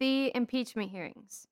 the 0.00 0.32
impeachment 0.34 0.90
hearings. 0.90 1.46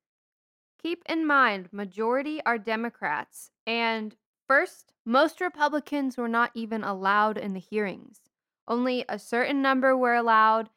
Keep 0.83 1.05
in 1.09 1.27
mind, 1.27 1.69
majority 1.73 2.41
are 2.45 2.59
Democrats, 2.59 3.51
and 3.67 4.17
first, 4.47 4.93
most 5.05 5.41
Republicans 5.41 6.17
were 6.17 6.29
not 6.29 6.51
even 6.55 6.83
allowed 6.83 7.37
in 7.37 7.53
the 7.53 7.61
hearings. 7.61 8.21
Only 8.67 9.05
a 9.09 9.19
certain 9.19 9.61
number 9.61 9.97
were 9.97 10.15
allowed, 10.15 10.71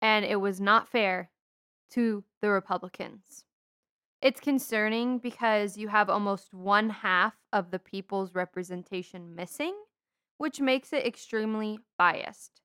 and 0.00 0.24
it 0.24 0.40
was 0.40 0.60
not 0.60 0.88
fair 0.88 1.30
to 1.90 2.24
the 2.40 2.50
Republicans. 2.50 3.44
It's 4.22 4.40
concerning 4.40 5.18
because 5.18 5.76
you 5.76 5.88
have 5.88 6.08
almost 6.08 6.52
one 6.52 6.90
half 6.90 7.34
of 7.52 7.70
the 7.70 7.78
people's 7.78 8.34
representation 8.34 9.34
missing, 9.34 9.74
which 10.38 10.60
makes 10.60 10.92
it 10.92 11.06
extremely 11.06 11.78
biased. 11.98 12.60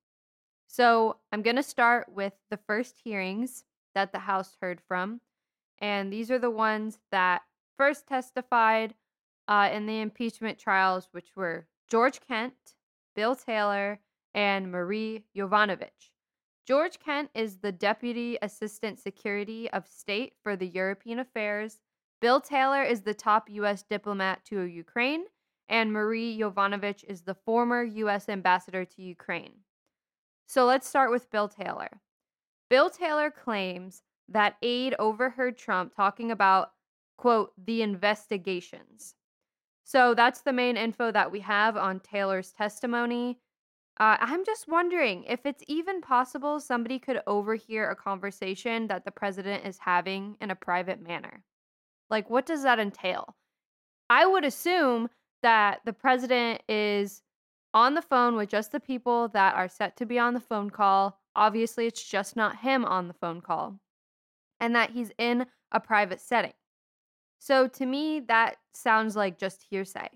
So, 0.67 1.17
I'm 1.31 1.41
going 1.41 1.57
to 1.57 1.63
start 1.63 2.07
with 2.09 2.33
the 2.49 2.59
first 2.65 2.95
hearings 3.03 3.65
that 3.95 4.11
the 4.11 4.19
House 4.19 4.57
heard 4.61 4.81
from. 4.87 5.21
And 5.79 6.11
these 6.11 6.29
are 6.29 6.39
the 6.39 6.51
ones 6.51 6.99
that 7.11 7.41
first 7.77 8.07
testified 8.07 8.93
uh, 9.47 9.69
in 9.71 9.85
the 9.85 10.01
impeachment 10.01 10.59
trials, 10.59 11.09
which 11.11 11.35
were 11.35 11.67
George 11.89 12.21
Kent, 12.25 12.53
Bill 13.15 13.35
Taylor, 13.35 13.99
and 14.33 14.71
Marie 14.71 15.25
Yovanovitch. 15.35 16.11
George 16.67 16.99
Kent 16.99 17.29
is 17.33 17.57
the 17.57 17.71
Deputy 17.71 18.37
Assistant 18.41 18.99
Secretary 18.99 19.69
of 19.73 19.87
State 19.87 20.33
for 20.43 20.55
the 20.55 20.67
European 20.67 21.19
Affairs. 21.19 21.79
Bill 22.21 22.39
Taylor 22.39 22.83
is 22.83 23.01
the 23.01 23.15
top 23.15 23.49
U.S. 23.49 23.83
diplomat 23.83 24.45
to 24.45 24.61
Ukraine, 24.61 25.25
and 25.67 25.91
Marie 25.91 26.37
Yovanovitch 26.39 27.03
is 27.05 27.21
the 27.21 27.33
former 27.33 27.83
U.S. 27.83 28.29
ambassador 28.29 28.85
to 28.85 29.01
Ukraine. 29.01 29.53
So 30.45 30.65
let's 30.65 30.87
start 30.87 31.11
with 31.11 31.31
Bill 31.31 31.47
Taylor. 31.47 31.99
Bill 32.71 32.89
Taylor 32.89 33.29
claims 33.29 34.01
that 34.29 34.55
aide 34.61 34.95
overheard 34.97 35.57
Trump 35.57 35.93
talking 35.93 36.31
about, 36.31 36.71
quote, 37.17 37.51
the 37.61 37.81
investigations. 37.81 39.13
So 39.83 40.13
that's 40.13 40.39
the 40.39 40.53
main 40.53 40.77
info 40.77 41.11
that 41.11 41.33
we 41.33 41.41
have 41.41 41.75
on 41.75 41.99
Taylor's 41.99 42.53
testimony. 42.53 43.39
Uh, 43.99 44.15
I'm 44.21 44.45
just 44.45 44.69
wondering 44.69 45.25
if 45.25 45.45
it's 45.45 45.65
even 45.67 45.99
possible 45.99 46.61
somebody 46.61 46.97
could 46.97 47.21
overhear 47.27 47.89
a 47.89 47.95
conversation 47.95 48.87
that 48.87 49.03
the 49.03 49.11
president 49.11 49.65
is 49.65 49.77
having 49.77 50.37
in 50.39 50.49
a 50.49 50.55
private 50.55 51.05
manner. 51.05 51.43
Like, 52.09 52.29
what 52.29 52.45
does 52.45 52.63
that 52.63 52.79
entail? 52.79 53.35
I 54.09 54.25
would 54.25 54.45
assume 54.45 55.09
that 55.43 55.81
the 55.83 55.91
president 55.91 56.61
is 56.69 57.21
on 57.73 57.95
the 57.95 58.01
phone 58.01 58.37
with 58.37 58.47
just 58.47 58.71
the 58.71 58.79
people 58.79 59.27
that 59.29 59.55
are 59.55 59.67
set 59.67 59.97
to 59.97 60.05
be 60.05 60.17
on 60.17 60.33
the 60.33 60.39
phone 60.39 60.69
call. 60.69 61.20
Obviously, 61.35 61.87
it's 61.87 62.03
just 62.03 62.35
not 62.35 62.57
him 62.57 62.85
on 62.85 63.07
the 63.07 63.13
phone 63.13 63.41
call, 63.41 63.79
and 64.59 64.75
that 64.75 64.91
he's 64.91 65.11
in 65.17 65.45
a 65.71 65.79
private 65.79 66.21
setting. 66.21 66.53
So, 67.39 67.67
to 67.67 67.85
me, 67.85 68.19
that 68.27 68.57
sounds 68.73 69.15
like 69.15 69.39
just 69.39 69.65
hearsay. 69.69 70.09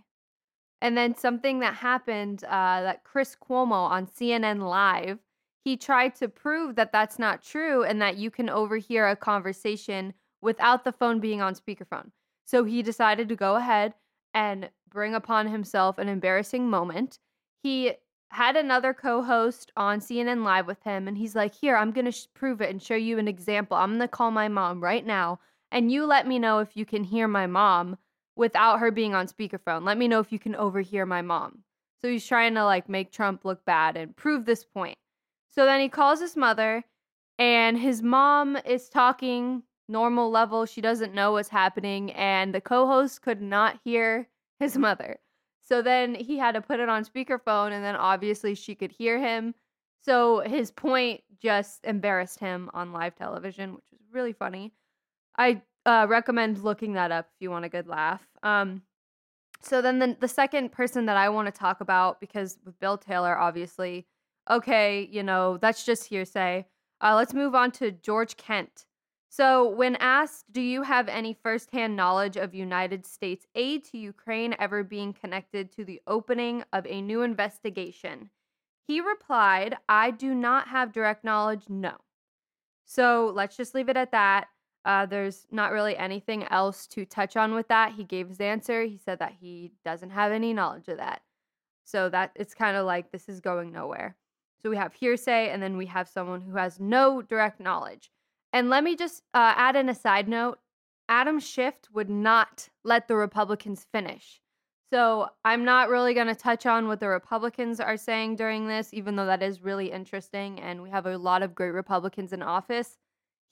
And 0.82 0.98
then 0.98 1.16
something 1.16 1.60
that 1.60 1.74
happened 1.76 2.44
uh, 2.44 2.82
that 2.82 3.04
Chris 3.04 3.36
Cuomo 3.36 3.90
on 3.90 4.08
CNN 4.08 4.68
Live, 4.70 5.20
he 5.64 5.78
tried 5.78 6.16
to 6.16 6.30
prove 6.30 6.76
that 6.76 6.92
that's 6.92 7.18
not 7.18 7.42
true 7.42 7.84
and 7.84 8.02
that 8.02 8.18
you 8.18 8.30
can 8.30 8.50
overhear 8.50 9.08
a 9.08 9.16
conversation 9.16 10.14
without 10.42 10.84
the 10.84 10.92
phone 10.92 11.20
being 11.20 11.42
on 11.42 11.56
speakerphone. 11.56 12.12
So 12.46 12.64
he 12.64 12.84
decided 12.84 13.30
to 13.30 13.36
go 13.36 13.56
ahead 13.56 13.96
and 14.36 14.70
bring 14.88 15.16
upon 15.16 15.48
himself 15.48 15.98
an 15.98 16.08
embarrassing 16.08 16.70
moment. 16.70 17.18
He 17.64 17.94
had 18.32 18.56
another 18.56 18.94
co 18.94 19.22
host 19.22 19.72
on 19.78 20.00
CNN 20.00 20.44
Live 20.44 20.68
with 20.68 20.84
him, 20.84 21.08
and 21.08 21.18
he's 21.18 21.36
like, 21.36 21.56
Here, 21.56 21.76
I'm 21.76 21.94
to 21.94 22.12
sh- 22.12 22.28
prove 22.34 22.62
it 22.62 22.70
and 22.70 22.82
show 22.82 22.96
you 22.96 23.18
an 23.18 23.28
example. 23.28 23.78
I'm 23.78 24.00
to 24.00 24.08
call 24.08 24.32
my 24.32 24.48
mom 24.48 24.84
right 24.84 25.06
now, 25.06 25.40
and 25.72 25.92
you 25.92 26.06
let 26.06 26.28
me 26.28 26.40
know 26.40 26.60
if 26.60 26.76
you 26.76 26.86
can 26.86 27.04
hear 27.04 27.28
my 27.28 27.48
mom 27.48 27.98
without 28.36 28.80
her 28.80 28.92
being 28.92 29.16
on 29.16 29.28
speakerphone. 29.28 29.86
Let 29.86 29.98
me 29.98 30.08
know 30.08 30.20
if 30.20 30.32
you 30.32 30.40
can 30.40 30.56
overhear 30.56 31.06
my 31.06 31.22
mom. 31.22 31.64
So 32.02 32.10
he's 32.10 32.26
trying 32.26 32.54
to 32.56 32.66
like 32.66 32.90
make 32.90 33.12
Trump 33.12 33.46
look 33.46 33.66
bad 33.66 33.98
and 33.98 34.16
prove 34.16 34.46
this 34.46 34.64
point. 34.64 34.98
So 35.50 35.66
then 35.66 35.80
he 35.80 35.90
calls 35.90 36.20
his 36.20 36.36
mother 36.36 36.84
and 37.40 37.78
his 37.78 38.04
mom 38.04 38.58
is 38.66 38.90
talking 38.90 39.64
normal 39.88 40.30
level. 40.30 40.66
She 40.66 40.82
doesn't 40.82 41.14
know 41.14 41.32
what's 41.32 41.50
happening 41.50 42.12
and 42.12 42.54
the 42.54 42.62
co-host 42.62 43.22
could 43.22 43.42
not 43.42 43.80
hear 43.84 44.28
his 44.60 44.78
mother. 44.78 45.20
So 45.66 45.82
then 45.82 46.14
he 46.16 46.38
had 46.38 46.54
to 46.54 46.62
put 46.62 46.80
it 46.80 46.90
on 46.90 47.04
speakerphone 47.04 47.72
and 47.72 47.84
then 47.84 47.96
obviously 47.96 48.56
she 48.56 48.76
could 48.76 48.92
hear 48.92 49.20
him. 49.20 49.56
So 50.02 50.42
his 50.42 50.70
point 50.70 51.22
just 51.42 51.84
embarrassed 51.84 52.40
him 52.40 52.70
on 52.74 52.94
live 52.94 53.16
television, 53.16 53.74
which 53.74 53.86
was 53.92 54.02
really 54.12 54.34
funny. 54.34 54.74
I 55.38 55.64
uh, 55.86 56.06
recommend 56.08 56.64
looking 56.64 56.94
that 56.94 57.12
up 57.12 57.28
if 57.36 57.42
you 57.42 57.50
want 57.50 57.66
a 57.66 57.70
good 57.70 57.88
laugh. 57.88 58.22
Um, 58.44 58.84
so 59.62 59.82
then 59.82 59.98
the, 59.98 60.16
the 60.20 60.28
second 60.28 60.72
person 60.72 61.08
that 61.08 61.18
I 61.18 61.30
want 61.30 61.48
to 61.48 61.52
talk 61.52 61.82
about, 61.82 62.20
because 62.20 62.60
with 62.64 62.80
Bill 62.80 62.98
Taylor, 63.00 63.36
obviously, 63.36 64.06
okay, 64.50 65.10
you 65.12 65.24
know, 65.24 65.58
that's 65.58 65.84
just 65.84 66.06
hearsay. 66.06 66.68
Uh, 67.02 67.16
let's 67.16 67.34
move 67.34 67.56
on 67.56 67.72
to 67.72 67.92
George 67.92 68.38
Kent. 68.38 68.86
So, 69.38 69.68
when 69.68 69.98
asked, 69.98 70.54
do 70.54 70.62
you 70.62 70.84
have 70.84 71.10
any 71.10 71.34
firsthand 71.34 71.94
knowledge 71.94 72.38
of 72.38 72.56
United 72.56 73.06
States 73.06 73.46
aid 73.54 73.84
to 73.92 73.98
Ukraine 73.98 74.56
ever 74.60 74.82
being 74.82 75.12
connected 75.12 75.74
to 75.74 75.84
the 75.84 76.02
opening 76.08 76.64
of 76.72 76.88
a 76.88 77.02
new 77.02 77.22
investigation? 77.22 78.30
He 78.88 79.02
replied, 79.02 79.76
I 79.90 80.12
do 80.12 80.34
not 80.34 80.70
have 80.70 80.94
direct 80.94 81.26
knowledge, 81.26 81.64
no. 81.68 81.96
So, 82.86 83.34
let's 83.36 83.58
just 83.58 83.76
leave 83.76 83.90
it 83.90 83.98
at 83.98 84.14
that. 84.14 84.48
Uh, 84.86 85.06
there's 85.06 85.48
not 85.52 85.74
really 85.74 85.98
anything 85.98 86.46
else 86.46 86.88
to 86.88 87.04
touch 87.04 87.36
on 87.36 87.56
with 87.56 87.68
that. 87.68 87.92
He 87.92 88.06
gave 88.06 88.30
his 88.30 88.40
answer. 88.40 88.84
He 88.84 88.98
said 88.98 89.20
that 89.20 89.36
he 89.42 89.74
doesn't 89.84 90.12
have 90.12 90.32
any 90.32 90.54
knowledge 90.54 90.88
of 90.88 91.00
that. 91.00 91.24
So 91.84 92.08
that 92.08 92.32
it's 92.36 92.54
kind 92.54 92.78
of 92.78 92.86
like 92.86 93.12
this 93.12 93.28
is 93.28 93.42
going 93.42 93.74
nowhere. 93.74 94.16
So 94.64 94.70
we 94.70 94.78
have 94.78 94.94
hearsay, 94.94 95.50
and 95.50 95.62
then 95.62 95.76
we 95.76 95.88
have 95.88 96.08
someone 96.08 96.40
who 96.40 96.56
has 96.56 96.80
no 96.80 97.22
direct 97.22 97.60
knowledge. 97.60 98.12
And 98.56 98.70
let 98.70 98.86
me 98.86 98.96
just 98.96 99.22
uh, 99.34 99.54
add 99.58 99.76
in 99.76 99.90
a 99.90 99.94
side 99.94 100.30
note 100.30 100.60
Adam 101.10 101.42
Schiff 101.42 101.74
would 101.92 102.10
not 102.10 102.70
let 102.86 103.10
the 103.10 103.18
Republicans 103.18 103.86
finish. 103.92 104.40
So 104.94 105.28
I'm 105.44 105.66
not 105.66 105.90
really 105.90 106.14
going 106.14 106.28
to 106.28 106.36
touch 106.36 106.66
on 106.66 106.88
what 106.88 107.02
the 107.02 107.10
Republicans 107.10 107.82
are 107.82 107.98
saying 107.98 108.38
during 108.38 108.70
this, 108.70 108.94
even 108.94 109.18
though 109.18 109.26
that 109.26 109.44
is 109.44 109.62
really 109.62 109.92
interesting. 109.92 110.62
And 110.62 110.82
we 110.82 110.90
have 110.90 111.06
a 111.06 111.18
lot 111.18 111.44
of 111.44 111.54
great 111.54 111.72
Republicans 111.72 112.32
in 112.32 112.42
office. 112.42 112.98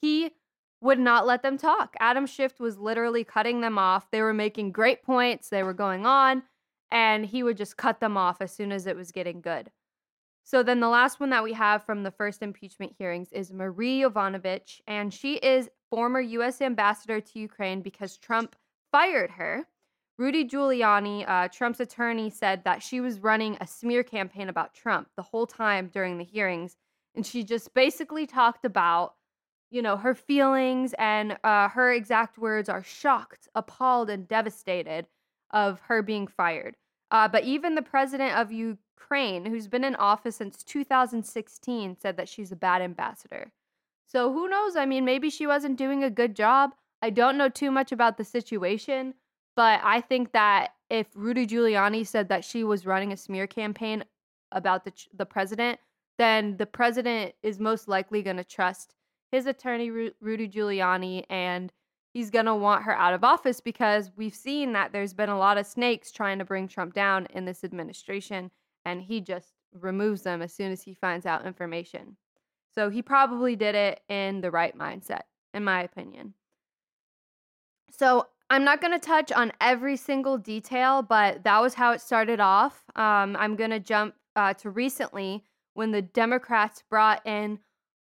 He 0.02 0.32
would 0.80 1.00
not 1.00 1.28
let 1.28 1.44
them 1.44 1.58
talk. 1.58 1.98
Adam 2.00 2.26
Schiff 2.26 2.62
was 2.62 2.78
literally 2.78 3.26
cutting 3.26 3.60
them 3.60 3.78
off. 3.78 4.10
They 4.10 4.22
were 4.22 4.34
making 4.34 4.72
great 4.72 5.04
points, 5.04 5.50
they 5.50 5.64
were 5.64 5.74
going 5.74 6.06
on, 6.06 6.44
and 6.92 7.26
he 7.26 7.44
would 7.44 7.58
just 7.58 7.76
cut 7.76 8.00
them 8.00 8.16
off 8.16 8.42
as 8.42 8.54
soon 8.54 8.72
as 8.72 8.88
it 8.88 8.96
was 8.96 9.12
getting 9.12 9.42
good. 9.42 9.70
So 10.44 10.62
then 10.62 10.80
the 10.80 10.90
last 10.90 11.20
one 11.20 11.30
that 11.30 11.44
we 11.44 11.54
have 11.54 11.86
from 11.86 12.04
the 12.04 12.12
first 12.12 12.42
impeachment 12.42 12.94
hearings 12.98 13.32
is 13.32 13.54
Marie 13.54 14.02
Yovanovitch, 14.02 14.82
and 14.88 15.14
she 15.14 15.36
is 15.36 15.70
former 15.90 16.20
U.S. 16.20 16.62
ambassador 16.62 17.22
to 17.22 17.40
Ukraine 17.40 17.82
because 17.82 18.18
Trump 18.18 18.56
fired 18.92 19.32
her. 19.32 19.66
Rudy 20.18 20.46
Giuliani, 20.46 21.28
uh, 21.28 21.48
Trump's 21.48 21.80
attorney, 21.80 22.30
said 22.30 22.64
that 22.66 22.84
she 22.84 23.02
was 23.02 23.20
running 23.20 23.58
a 23.60 23.68
smear 23.68 24.04
campaign 24.04 24.50
about 24.50 24.74
Trump 24.74 25.10
the 25.16 25.24
whole 25.24 25.48
time 25.48 25.90
during 25.92 26.18
the 26.18 26.24
hearings, 26.24 26.78
and 27.16 27.26
she 27.26 27.44
just 27.44 27.74
basically 27.74 28.28
talked 28.28 28.66
about 28.66 29.16
you 29.74 29.82
know, 29.82 29.98
her 29.98 30.14
feelings 30.14 30.94
and 31.00 31.36
uh, 31.44 31.68
her 31.68 31.92
exact 31.92 32.38
words 32.38 32.70
are 32.70 32.84
shocked, 32.84 33.48
appalled, 33.56 34.08
and 34.08 34.28
devastated 34.28 35.08
of 35.50 35.80
her 35.82 36.04
being 36.04 36.28
fired. 36.28 36.76
Uh, 37.14 37.28
but 37.28 37.44
even 37.44 37.76
the 37.76 37.82
president 37.84 38.36
of 38.36 38.52
Ukraine, 38.52 39.46
who's 39.46 39.68
been 39.68 39.84
in 39.84 39.96
office 39.96 40.38
since 40.38 40.64
2016, 40.64 41.96
said 42.00 42.18
that 42.18 42.28
she's 42.28 42.52
a 42.52 42.56
bad 42.56 42.82
ambassador. 42.82 43.52
So 44.08 44.34
who 44.34 44.50
knows? 44.50 44.76
I 44.76 44.88
mean, 44.88 45.06
maybe 45.06 45.30
she 45.30 45.46
wasn't 45.46 45.78
doing 45.78 46.04
a 46.04 46.10
good 46.10 46.36
job. 46.36 46.72
I 47.04 47.12
don't 47.12 47.38
know 47.38 47.50
too 47.50 47.70
much 47.70 47.92
about 47.92 48.18
the 48.18 48.24
situation, 48.24 49.14
but 49.56 49.80
I 49.84 50.02
think 50.02 50.32
that 50.32 50.74
if 50.90 51.08
Rudy 51.14 51.46
Giuliani 51.46 52.06
said 52.06 52.30
that 52.30 52.44
she 52.44 52.64
was 52.64 52.86
running 52.86 53.12
a 53.12 53.18
smear 53.18 53.46
campaign 53.46 54.04
about 54.52 54.84
the 54.84 54.94
the 55.14 55.26
president, 55.26 55.80
then 56.18 56.58
the 56.58 56.66
president 56.66 57.36
is 57.44 57.60
most 57.60 57.88
likely 57.88 58.24
going 58.24 58.38
to 58.38 58.44
trust 58.44 58.96
his 59.32 59.46
attorney, 59.46 59.92
Ru- 59.92 60.14
Rudy 60.20 60.48
Giuliani, 60.48 61.26
and 61.30 61.72
he's 62.14 62.30
going 62.30 62.46
to 62.46 62.56
want 62.56 62.84
her 62.84 62.96
out 62.96 63.14
of 63.14 63.24
office 63.24 63.60
because 63.60 64.12
we've 64.16 64.36
seen 64.36 64.74
that 64.74 64.92
there's 64.92 65.14
been 65.14 65.30
a 65.30 65.38
lot 65.38 65.58
of 65.58 65.66
snakes 65.66 66.12
trying 66.12 66.40
to 66.40 66.46
bring 66.46 66.68
Trump 66.68 66.94
down 66.94 67.28
in 67.32 67.46
this 67.46 67.64
administration, 67.64 68.52
and 68.86 69.02
he 69.02 69.20
just 69.20 69.54
removes 69.74 70.22
them 70.22 70.42
as 70.42 70.54
soon 70.54 70.72
as 70.72 70.84
he 70.84 70.94
finds 70.94 71.26
out 71.26 71.46
information. 71.46 72.16
So 72.74 72.90
he 72.90 73.02
probably 73.02 73.56
did 73.56 73.76
it 73.76 74.02
in 74.08 74.42
the 74.42 74.52
right 74.52 74.78
mindset, 74.78 75.24
in 75.54 75.64
my 75.64 75.84
opinion. 75.84 76.34
So 77.90 78.28
I'm 78.50 78.64
not 78.64 78.82
going 78.82 78.94
to 78.94 79.00
touch 79.00 79.32
on 79.32 79.52
every 79.62 79.98
single 79.98 80.38
detail, 80.38 81.02
but 81.02 81.44
that 81.44 81.60
was 81.60 81.74
how 81.74 81.92
it 81.92 82.02
started 82.02 82.40
off. 82.40 82.84
Um, 82.96 83.36
I'm 83.40 83.56
going 83.56 83.72
to 83.72 83.80
jump 83.80 84.16
uh, 84.36 84.54
to 84.56 84.70
recently 84.70 85.44
when 85.74 85.92
the 85.92 86.02
Democrats 86.02 86.84
brought 86.88 87.26
in 87.26 87.60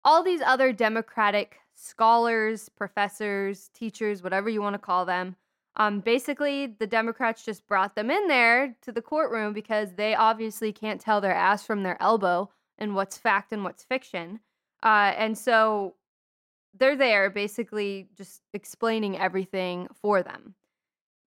all 0.05 0.23
these 0.23 0.41
other 0.41 0.73
Democratic 0.73 1.61
scholars, 1.79 2.69
professors, 2.69 3.71
teachers, 3.73 4.23
whatever 4.23 4.49
you 4.49 4.61
want 4.61 4.75
to 4.75 4.79
call 4.79 5.05
them. 5.05 5.37
Um, 5.77 6.01
basically, 6.01 6.67
the 6.67 6.89
Democrats 6.89 7.45
just 7.45 7.67
brought 7.69 7.95
them 7.95 8.11
in 8.11 8.27
there 8.27 8.75
to 8.83 8.91
the 8.91 9.01
courtroom 9.01 9.53
because 9.53 9.93
they 9.93 10.15
obviously 10.15 10.73
can't 10.73 11.01
tell 11.01 11.21
their 11.21 11.35
ass 11.35 11.65
from 11.65 11.85
their 11.85 12.01
elbow 12.03 12.51
and 12.79 12.97
what's 12.97 13.17
fact 13.17 13.53
and 13.53 13.63
what's 13.63 13.85
fiction. 13.85 14.41
Uh, 14.83 15.13
and 15.17 15.39
so 15.39 15.95
they're 16.77 16.97
there 16.97 17.31
basically 17.31 18.09
just 18.17 18.43
explaining 18.53 19.17
everything 19.17 19.87
for 20.03 20.21
them. 20.23 20.55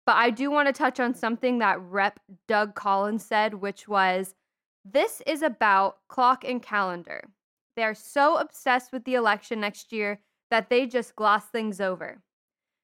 But 0.05 0.17
I 0.17 0.31
do 0.31 0.51
want 0.51 0.67
to 0.67 0.73
touch 0.73 0.99
on 0.99 1.13
something 1.13 1.59
that 1.59 1.79
Rep. 1.79 2.19
Doug 2.47 2.75
Collins 2.75 3.23
said, 3.23 3.53
which 3.53 3.87
was 3.87 4.35
this 4.83 5.21
is 5.25 5.43
about 5.43 5.99
clock 6.09 6.43
and 6.43 6.61
calendar. 6.61 7.29
They 7.77 7.83
are 7.83 7.95
so 7.95 8.35
obsessed 8.35 8.91
with 8.91 9.05
the 9.05 9.15
election 9.15 9.61
next 9.61 9.93
year 9.93 10.19
that 10.51 10.69
they 10.69 10.85
just 10.85 11.15
gloss 11.15 11.45
things 11.45 11.81
over. 11.81 12.21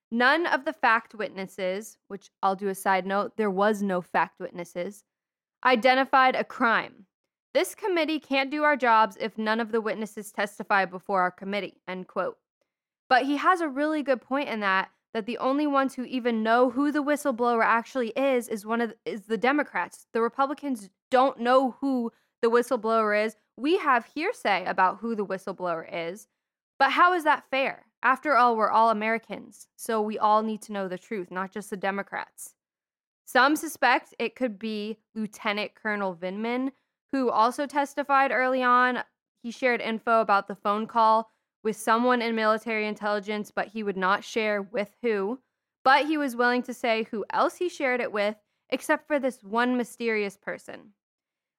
None 0.09 0.47
of 0.47 0.65
the 0.65 0.73
fact 0.73 1.13
witnesses, 1.13 1.97
which 2.07 2.29
I'll 2.41 2.55
do 2.55 2.69
a 2.69 2.75
side 2.75 3.05
note, 3.05 3.35
there 3.35 3.51
was 3.51 3.83
no 3.83 4.01
fact 4.01 4.39
witnesses, 4.39 5.03
identified 5.63 6.35
a 6.35 6.43
crime. 6.43 7.05
This 7.53 7.75
committee 7.75 8.19
can't 8.19 8.49
do 8.49 8.63
our 8.63 8.77
jobs 8.77 9.17
if 9.19 9.37
none 9.37 9.59
of 9.59 9.71
the 9.71 9.81
witnesses 9.81 10.31
testify 10.31 10.85
before 10.85 11.21
our 11.21 11.31
committee, 11.31 11.81
end 11.87 12.07
quote. 12.07 12.37
But 13.09 13.25
he 13.25 13.37
has 13.37 13.61
a 13.61 13.67
really 13.67 14.01
good 14.01 14.21
point 14.21 14.49
in 14.49 14.61
that 14.61 14.89
that 15.13 15.25
the 15.25 15.37
only 15.39 15.65
ones 15.65 15.95
who 15.95 16.03
even 16.03 16.43
know 16.43 16.69
who 16.69 16.91
the 16.91 17.03
whistleblower 17.03 17.63
actually 17.63 18.09
is 18.09 18.47
is 18.47 18.65
one 18.65 18.81
of 18.81 18.89
the, 18.89 19.11
is 19.11 19.21
the 19.21 19.37
Democrats. 19.37 20.05
The 20.13 20.21
Republicans 20.21 20.89
don't 21.09 21.39
know 21.39 21.75
who 21.81 22.11
the 22.41 22.49
whistleblower 22.49 23.25
is. 23.25 23.35
We 23.57 23.77
have 23.77 24.05
hearsay 24.13 24.65
about 24.65 24.99
who 24.99 25.15
the 25.15 25.25
whistleblower 25.25 25.87
is. 25.91 26.27
But 26.79 26.91
how 26.91 27.13
is 27.13 27.23
that 27.23 27.49
fair? 27.49 27.85
After 28.03 28.35
all, 28.35 28.55
we're 28.55 28.69
all 28.69 28.89
Americans, 28.89 29.67
so 29.75 30.01
we 30.01 30.19
all 30.19 30.43
need 30.43 30.61
to 30.63 30.71
know 30.71 30.87
the 30.87 30.97
truth, 30.97 31.31
not 31.31 31.51
just 31.51 31.69
the 31.69 31.77
Democrats. 31.77 32.53
Some 33.25 33.55
suspect 33.55 34.13
it 34.19 34.35
could 34.35 34.57
be 34.59 34.99
Lieutenant 35.15 35.75
Colonel 35.75 36.15
Vindman, 36.15 36.71
who 37.11 37.29
also 37.29 37.65
testified 37.65 38.31
early 38.31 38.63
on. 38.63 39.03
He 39.41 39.51
shared 39.51 39.81
info 39.81 40.21
about 40.21 40.47
the 40.47 40.55
phone 40.55 40.87
call 40.87 41.29
with 41.63 41.75
someone 41.75 42.21
in 42.21 42.35
military 42.35 42.87
intelligence, 42.87 43.51
but 43.51 43.67
he 43.67 43.83
would 43.83 43.97
not 43.97 44.23
share 44.23 44.61
with 44.61 44.95
who. 45.01 45.39
But 45.83 46.05
he 46.05 46.17
was 46.17 46.35
willing 46.35 46.63
to 46.63 46.73
say 46.73 47.07
who 47.11 47.25
else 47.31 47.57
he 47.57 47.69
shared 47.69 48.01
it 48.01 48.11
with, 48.11 48.35
except 48.69 49.07
for 49.07 49.19
this 49.19 49.43
one 49.43 49.75
mysterious 49.77 50.37
person. 50.37 50.93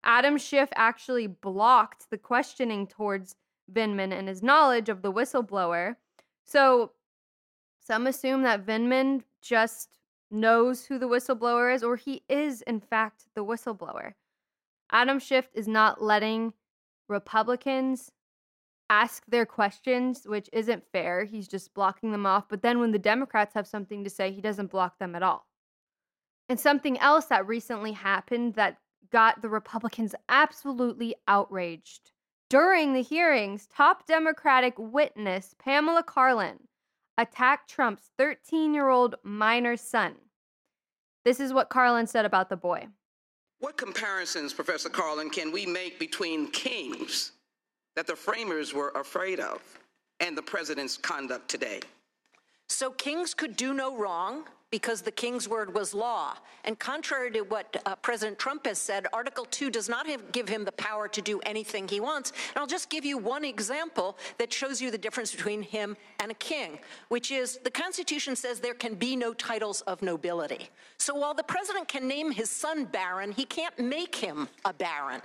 Adam 0.05 0.39
Schiff 0.39 0.69
actually 0.75 1.27
blocked 1.27 2.09
the 2.11 2.19
questioning 2.19 2.87
towards 2.87 3.35
Vindman 3.73 4.13
and 4.13 4.29
his 4.29 4.43
knowledge 4.43 4.89
of 4.89 5.03
the 5.03 5.13
whistleblower. 5.13 5.97
So 6.45 6.93
some 7.81 8.07
assume 8.07 8.43
that 8.43 8.67
Vindman 8.67 9.23
just 9.41 9.99
knows 10.31 10.85
who 10.85 10.99
the 10.99 11.09
whistleblower 11.09 11.75
is, 11.75 11.83
or 11.83 11.97
he 11.97 12.23
is, 12.29 12.63
in 12.63 12.81
fact, 12.81 13.25
the 13.35 13.45
whistleblower. 13.45 14.13
Adam 14.91 15.19
Schiff 15.19 15.49
is 15.55 15.69
not 15.69 16.03
letting 16.03 16.53
Republicans 17.09 18.11
ask 18.91 19.25
their 19.27 19.47
questions, 19.47 20.23
which 20.27 20.49
isn't 20.53 20.85
fair. 20.93 21.25
He's 21.25 21.49
just 21.49 21.75
blocking 21.75 22.13
them 22.13 22.27
off. 22.27 22.49
But 22.49 22.63
then 22.63 22.79
when 22.81 22.93
the 22.93 22.99
Democrats 22.99 23.55
have 23.55 23.67
something 23.67 24.05
to 24.05 24.11
say, 24.11 24.31
he 24.31 24.41
doesn't 24.41 24.71
block 24.71 24.99
them 24.99 25.15
at 25.15 25.23
all. 25.23 25.47
And 26.49 26.59
something 26.59 26.99
else 26.99 27.27
that 27.27 27.47
recently 27.47 27.93
happened 27.93 28.55
that 28.55 28.79
got 29.11 29.43
the 29.43 29.49
Republicans 29.49 30.15
absolutely 30.29 31.15
outraged. 31.27 32.13
During 32.51 32.93
the 32.93 33.03
hearings, 33.03 33.67
top 33.67 34.07
Democratic 34.07 34.75
witness 34.79 35.55
Pamela 35.59 36.03
Karlan 36.03 36.59
attacked 37.17 37.71
Trump's 37.71 38.11
13 38.17 38.75
year 38.75 38.89
old 38.89 39.17
minor 39.23 39.77
son. 39.77 40.15
This 41.25 41.41
is 41.41 41.53
what 41.53 41.69
Karlan 41.69 42.09
said 42.09 42.25
about 42.25 42.49
the 42.49 42.57
boy. 42.57 42.89
What 43.61 43.77
comparisons, 43.77 44.55
Professor 44.55 44.89
Karlan, 44.89 45.33
can 45.33 45.53
we 45.53 45.67
make 45.67 45.99
between 45.99 46.51
kings 46.51 47.33
that 47.97 48.07
the 48.07 48.15
framers 48.15 48.73
were 48.73 48.91
afraid 48.91 49.41
of 49.41 49.61
and 50.21 50.39
the 50.39 50.43
president's 50.43 50.97
conduct 50.97 51.49
today. 51.49 51.81
So 52.69 52.91
kings 52.91 53.35
could 53.35 53.57
do 53.57 53.75
no 53.75 53.97
wrong 53.97 54.45
because 54.71 55.03
the 55.03 55.11
king's 55.11 55.49
word 55.49 55.75
was 55.75 55.95
law. 55.95 56.35
And 56.65 56.79
contrary 56.79 57.31
to 57.33 57.41
what 57.43 57.81
uh, 57.87 57.97
President 57.97 58.39
Trump 58.39 58.67
has 58.67 58.79
said, 58.79 59.07
Article 59.13 59.47
2 59.47 59.71
does 59.71 59.89
not 59.89 60.07
have, 60.07 60.33
give 60.33 60.49
him 60.49 60.65
the 60.65 60.73
power 60.73 61.09
to 61.09 61.23
do 61.23 61.41
anything 61.47 61.89
he 61.89 62.01
wants. 62.01 62.33
And 62.55 62.61
I'll 62.61 62.67
just 62.67 62.91
give 62.91 63.05
you 63.05 63.17
one 63.17 63.45
example 63.45 64.19
that 64.39 64.53
shows 64.53 64.81
you 64.81 64.91
the 64.91 64.99
difference 64.99 65.33
between 65.33 65.63
him 65.63 65.97
and 66.21 66.31
a 66.31 66.35
king, 66.35 66.79
which 67.09 67.31
is 67.31 67.59
the 67.65 67.71
Constitution 67.71 68.37
says 68.37 68.61
there 68.61 68.75
can 68.75 68.95
be 68.95 69.17
no 69.17 69.33
titles 69.33 69.81
of 69.83 70.03
nobility. 70.03 70.69
So 70.99 71.15
while 71.15 71.35
the 71.35 71.43
president 71.43 71.89
can 71.89 72.07
name 72.07 72.31
his 72.31 72.51
son 72.51 72.85
Barron, 72.85 73.33
he 73.33 73.45
can't 73.45 73.79
make 73.79 74.15
him 74.15 74.49
a 74.65 74.73
baron. 74.73 75.23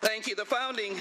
Thank 0.00 0.28
you. 0.28 0.36
The 0.36 0.44
founding. 0.44 0.96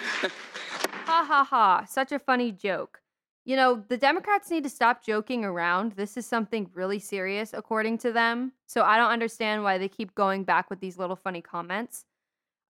ha 1.06 1.24
ha 1.28 1.44
ha. 1.44 1.86
Such 1.88 2.12
a 2.12 2.20
funny 2.20 2.52
joke. 2.52 3.00
You 3.48 3.56
know, 3.56 3.82
the 3.88 3.96
Democrats 3.96 4.52
need 4.52 4.64
to 4.64 4.70
stop 4.70 5.06
joking 5.06 5.46
around. 5.46 5.94
This 5.94 6.18
is 6.18 6.26
something 6.26 6.70
really 6.74 7.00
serious, 7.00 7.54
according 7.54 8.00
to 8.00 8.12
them. 8.12 8.52
So 8.66 8.82
I 8.82 8.98
don't 8.98 9.10
understand 9.10 9.64
why 9.64 9.78
they 9.78 9.88
keep 9.88 10.14
going 10.16 10.44
back 10.44 10.70
with 10.70 10.82
these 10.82 10.98
little 10.98 11.16
funny 11.16 11.40
comments. 11.40 12.04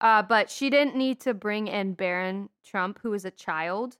Uh, 0.02 0.22
but 0.22 0.52
she 0.52 0.70
didn't 0.70 0.96
need 0.96 1.20
to 1.22 1.34
bring 1.34 1.68
in 1.68 1.94
Barron 1.94 2.50
Trump, 2.64 3.00
who 3.02 3.12
is 3.16 3.26
a 3.26 3.32
child. 3.32 3.98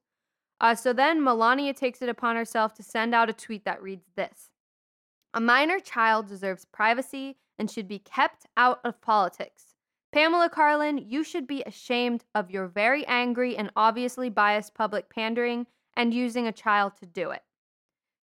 Uh, 0.62 0.76
so 0.76 0.94
then 0.94 1.24
Melania 1.24 1.74
takes 1.74 2.04
it 2.04 2.10
upon 2.10 2.36
herself 2.36 2.76
to 2.76 2.84
send 2.84 3.16
out 3.16 3.28
a 3.28 3.34
tweet 3.34 3.66
that 3.66 3.82
reads 3.82 4.06
this 4.16 4.52
A 5.34 5.42
minor 5.42 5.80
child 5.80 6.28
deserves 6.28 6.66
privacy 6.66 7.38
and 7.58 7.72
should 7.72 7.88
be 7.88 7.98
kept 7.98 8.46
out 8.56 8.82
of 8.84 9.02
politics. 9.02 9.74
Pamela 10.14 10.48
Karlan, 10.48 11.04
you 11.04 11.24
should 11.24 11.48
be 11.48 11.64
ashamed 11.64 12.24
of 12.36 12.52
your 12.52 12.68
very 12.68 13.04
angry 13.08 13.58
and 13.58 13.72
obviously 13.76 14.30
biased 14.30 14.76
public 14.76 15.10
pandering 15.10 15.66
and 15.98 16.14
using 16.14 16.48
a 16.48 16.52
child 16.54 16.94
to 17.00 17.06
do 17.06 17.32
it. 17.32 17.42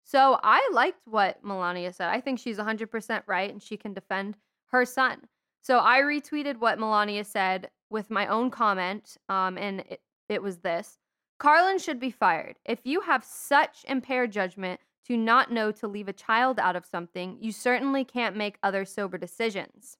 So 0.04 0.38
I 0.42 0.68
liked 0.72 1.00
what 1.06 1.42
Melania 1.42 1.92
said. 1.92 2.10
I 2.10 2.20
think 2.20 2.38
she's 2.38 2.58
100% 2.58 3.22
right 3.26 3.50
and 3.50 3.62
she 3.62 3.76
can 3.76 3.94
defend 3.94 4.36
her 4.66 4.84
son. 4.84 5.22
So 5.62 5.78
I 5.78 6.00
retweeted 6.00 6.58
what 6.58 6.78
Melania 6.78 7.24
said 7.24 7.70
with 7.88 8.10
my 8.10 8.26
own 8.26 8.50
comment, 8.50 9.16
um, 9.28 9.56
and 9.56 9.80
it, 9.80 10.00
it 10.28 10.42
was 10.42 10.58
this 10.58 10.98
Karlan 11.40 11.82
should 11.82 11.98
be 11.98 12.10
fired. 12.10 12.58
If 12.64 12.80
you 12.84 13.00
have 13.00 13.24
such 13.24 13.84
impaired 13.88 14.32
judgment 14.32 14.80
to 15.06 15.16
not 15.16 15.50
know 15.50 15.72
to 15.72 15.88
leave 15.88 16.08
a 16.08 16.12
child 16.12 16.58
out 16.58 16.76
of 16.76 16.86
something, 16.86 17.36
you 17.40 17.52
certainly 17.52 18.04
can't 18.04 18.36
make 18.36 18.58
other 18.62 18.84
sober 18.84 19.18
decisions. 19.18 19.96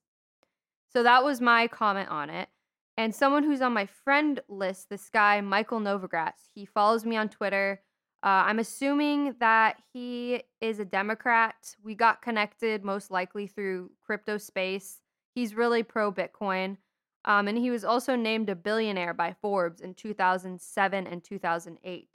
So 0.91 1.03
that 1.03 1.23
was 1.23 1.41
my 1.41 1.67
comment 1.67 2.09
on 2.09 2.29
it. 2.29 2.49
And 2.97 3.13
someone 3.13 3.43
who's 3.43 3.61
on 3.61 3.73
my 3.73 3.85
friend 3.85 4.39
list, 4.47 4.89
this 4.89 5.09
guy, 5.09 5.41
Michael 5.41 5.79
Novogratz, 5.79 6.49
he 6.53 6.65
follows 6.65 7.05
me 7.05 7.17
on 7.17 7.29
Twitter. 7.29 7.81
Uh, 8.23 8.45
I'm 8.45 8.59
assuming 8.59 9.35
that 9.39 9.77
he 9.91 10.43
is 10.61 10.79
a 10.79 10.85
Democrat. 10.85 11.55
We 11.83 11.95
got 11.95 12.21
connected 12.21 12.83
most 12.83 13.09
likely 13.09 13.47
through 13.47 13.91
crypto 14.05 14.37
space. 14.37 15.01
He's 15.33 15.55
really 15.55 15.83
pro 15.83 16.11
Bitcoin. 16.11 16.77
Um, 17.25 17.47
and 17.47 17.57
he 17.57 17.71
was 17.71 17.83
also 17.83 18.15
named 18.15 18.49
a 18.49 18.55
billionaire 18.55 19.13
by 19.13 19.35
Forbes 19.41 19.81
in 19.81 19.93
2007 19.93 21.07
and 21.07 21.23
2008. 21.23 22.07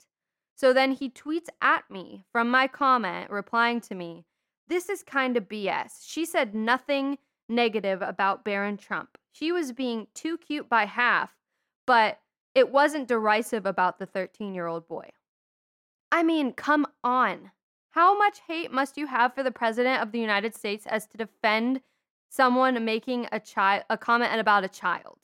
So 0.55 0.73
then 0.73 0.91
he 0.91 1.09
tweets 1.09 1.47
at 1.61 1.89
me 1.89 2.25
from 2.31 2.49
my 2.49 2.67
comment, 2.67 3.29
replying 3.29 3.81
to 3.81 3.95
me, 3.95 4.25
This 4.67 4.87
is 4.89 5.03
kind 5.03 5.35
of 5.35 5.49
BS. 5.49 6.05
She 6.05 6.25
said 6.25 6.53
nothing 6.53 7.17
negative 7.47 8.01
about 8.01 8.45
Barron 8.45 8.77
Trump. 8.77 9.17
She 9.39 9.53
was 9.53 9.71
being 9.71 10.07
too 10.13 10.37
cute 10.37 10.67
by 10.67 10.85
half, 10.85 11.31
but 11.87 12.19
it 12.53 12.73
wasn't 12.73 13.07
derisive 13.07 13.65
about 13.65 13.97
the 13.97 14.05
13 14.05 14.53
year 14.53 14.67
old 14.67 14.85
boy. 14.85 15.11
I 16.11 16.23
mean, 16.23 16.51
come 16.51 16.85
on. 17.05 17.51
How 17.91 18.17
much 18.17 18.41
hate 18.47 18.69
must 18.69 18.97
you 18.97 19.07
have 19.07 19.33
for 19.33 19.41
the 19.41 19.51
president 19.51 20.01
of 20.01 20.11
the 20.11 20.19
United 20.19 20.55
States 20.55 20.85
as 20.87 21.07
to 21.07 21.17
defend 21.17 21.79
someone 22.29 22.83
making 22.83 23.27
a 23.31 23.39
child 23.39 23.83
a 23.89 23.97
comment 23.97 24.37
about 24.37 24.65
a 24.65 24.69
child? 24.69 25.19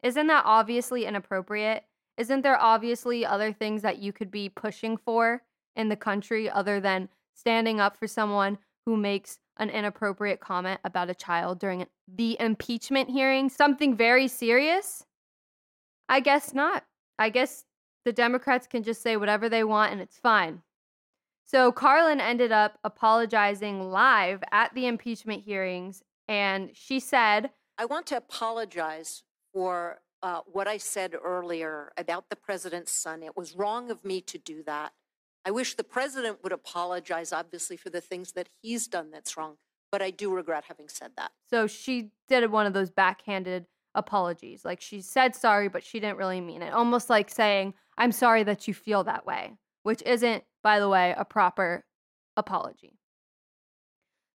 Isn't 0.00 0.28
that 0.28 0.44
obviously 0.46 1.04
inappropriate? 1.04 1.82
Isn't 2.16 2.42
there 2.42 2.60
obviously 2.60 3.26
other 3.26 3.52
things 3.52 3.82
that 3.82 3.98
you 3.98 4.12
could 4.12 4.30
be 4.30 4.48
pushing 4.48 4.96
for 4.96 5.42
in 5.74 5.88
the 5.88 5.96
country 5.96 6.48
other 6.48 6.78
than 6.78 7.08
standing 7.34 7.80
up 7.80 7.96
for 7.96 8.06
someone 8.06 8.58
who 8.84 8.96
makes 8.96 9.40
an 9.58 9.70
inappropriate 9.70 10.40
comment 10.40 10.80
about 10.84 11.10
a 11.10 11.14
child 11.14 11.58
during 11.58 11.86
the 12.06 12.36
impeachment 12.40 13.10
hearing 13.10 13.48
something 13.48 13.96
very 13.96 14.28
serious? 14.28 15.04
I 16.08 16.20
guess 16.20 16.54
not. 16.54 16.84
I 17.18 17.30
guess 17.30 17.64
the 18.04 18.12
Democrats 18.12 18.66
can 18.66 18.82
just 18.82 19.02
say 19.02 19.16
whatever 19.16 19.48
they 19.48 19.64
want 19.64 19.92
and 19.92 20.00
it's 20.00 20.18
fine. 20.18 20.62
So 21.44 21.72
Karlan 21.72 22.20
ended 22.20 22.52
up 22.52 22.78
apologizing 22.84 23.90
live 23.90 24.42
at 24.50 24.74
the 24.74 24.86
impeachment 24.86 25.42
hearings 25.42 26.02
and 26.28 26.70
she 26.74 27.00
said, 27.00 27.50
I 27.78 27.84
want 27.84 28.06
to 28.06 28.16
apologize 28.16 29.22
for 29.52 30.00
uh, 30.22 30.40
what 30.46 30.66
I 30.66 30.76
said 30.76 31.14
earlier 31.14 31.92
about 31.96 32.30
the 32.30 32.36
president's 32.36 32.92
son. 32.92 33.22
It 33.22 33.36
was 33.36 33.54
wrong 33.54 33.90
of 33.90 34.04
me 34.04 34.20
to 34.22 34.38
do 34.38 34.62
that. 34.64 34.92
I 35.46 35.52
wish 35.52 35.76
the 35.76 35.84
president 35.84 36.42
would 36.42 36.50
apologize, 36.50 37.32
obviously, 37.32 37.76
for 37.76 37.88
the 37.88 38.00
things 38.00 38.32
that 38.32 38.48
he's 38.60 38.88
done 38.88 39.12
that's 39.12 39.36
wrong, 39.36 39.58
but 39.92 40.02
I 40.02 40.10
do 40.10 40.34
regret 40.34 40.64
having 40.66 40.88
said 40.88 41.12
that. 41.16 41.30
So 41.48 41.68
she 41.68 42.10
did 42.28 42.50
one 42.50 42.66
of 42.66 42.72
those 42.74 42.90
backhanded 42.90 43.66
apologies. 43.94 44.64
Like 44.64 44.80
she 44.80 45.00
said 45.00 45.36
sorry, 45.36 45.68
but 45.68 45.84
she 45.84 46.00
didn't 46.00 46.18
really 46.18 46.40
mean 46.40 46.62
it. 46.62 46.72
Almost 46.72 47.08
like 47.08 47.30
saying, 47.30 47.74
I'm 47.96 48.10
sorry 48.10 48.42
that 48.42 48.66
you 48.66 48.74
feel 48.74 49.04
that 49.04 49.24
way, 49.24 49.52
which 49.84 50.02
isn't, 50.02 50.42
by 50.64 50.80
the 50.80 50.88
way, 50.88 51.14
a 51.16 51.24
proper 51.24 51.84
apology. 52.36 52.98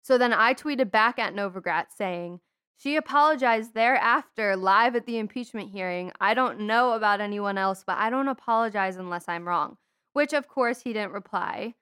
So 0.04 0.18
then 0.18 0.32
I 0.32 0.54
tweeted 0.54 0.92
back 0.92 1.20
at 1.20 1.36
Novogratz 1.36 1.92
saying, 1.98 2.40
she 2.78 2.96
apologized 2.96 3.74
thereafter 3.74 4.56
live 4.56 4.96
at 4.96 5.06
the 5.06 5.20
impeachment 5.20 5.72
hearing. 5.72 6.14
I 6.22 6.34
don't 6.34 6.62
know 6.62 6.94
about 6.94 7.20
anyone 7.20 7.58
else, 7.58 7.84
but 7.86 7.98
I 7.98 8.10
don't 8.10 8.30
apologize 8.30 8.96
unless 8.96 9.26
I'm 9.28 9.48
wrong. 9.48 9.78
Which, 10.14 10.34
of 10.34 10.48
course, 10.48 10.82
he 10.82 10.94
didn't 10.94 11.14
reply. 11.14 11.76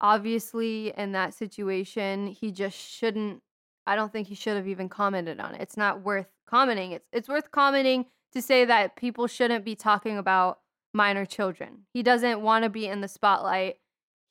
Obviously, 0.00 0.92
in 0.96 1.12
that 1.12 1.34
situation, 1.34 2.26
he 2.26 2.50
just 2.50 2.76
shouldn't. 2.76 3.42
I 3.86 3.96
don't 3.96 4.12
think 4.12 4.28
he 4.28 4.34
should 4.34 4.56
have 4.56 4.68
even 4.68 4.88
commented 4.88 5.40
on 5.40 5.54
it. 5.54 5.60
It's 5.60 5.76
not 5.76 6.02
worth 6.02 6.28
commenting. 6.46 6.92
It's 6.92 7.08
it's 7.12 7.28
worth 7.28 7.50
commenting 7.50 8.06
to 8.32 8.42
say 8.42 8.64
that 8.64 8.96
people 8.96 9.26
shouldn't 9.26 9.64
be 9.64 9.74
talking 9.74 10.18
about 10.18 10.58
minor 10.94 11.24
children. 11.24 11.82
He 11.92 12.02
doesn't 12.02 12.42
want 12.42 12.64
to 12.64 12.70
be 12.70 12.86
in 12.86 13.00
the 13.00 13.08
spotlight. 13.08 13.76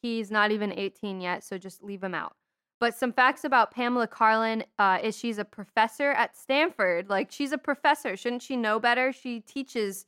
He's 0.02 0.32
not 0.32 0.52
even 0.52 0.72
18 0.74 1.22
yet, 1.22 1.44
so 1.44 1.58
just 1.58 1.84
leave 1.84 2.04
him 2.04 2.16
out. 2.16 2.34
But 2.80 2.96
some 2.96 3.14
facts 3.14 3.44
about 3.44 3.72
Pamela 3.72 4.08
Karlan 4.08 4.64
uh, 4.80 4.98
is 5.04 5.16
she's 5.16 5.38
a 5.38 5.46
professor 5.46 6.12
at 6.12 6.36
Stanford. 6.36 7.10
Like 7.10 7.32
she's 7.32 7.52
a 7.52 7.58
professor, 7.58 8.18
shouldn't 8.18 8.42
she 8.42 8.56
know 8.56 8.80
better? 8.80 9.14
She 9.14 9.40
teaches, 9.42 10.08